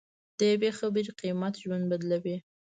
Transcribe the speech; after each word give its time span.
د 0.37 0.39
یوې 0.51 0.69
خبرې 0.79 1.11
قیمت 1.21 1.53
ژوند 1.63 1.83
بدلوي. 1.91 2.37